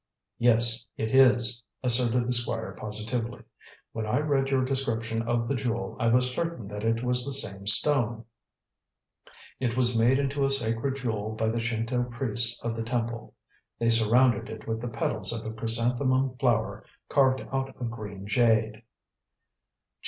[0.39, 3.43] "Yes, it is," asserted the Squire positively.
[3.91, 7.31] "When I read your description of the jewel I was certain that it was the
[7.31, 8.25] same stone.
[9.59, 13.35] It was made into a sacred jewel by the Shinto priests of the Temple.
[13.77, 18.81] They surrounded it with the petals of a chrysanthemum flower carved out of green jade."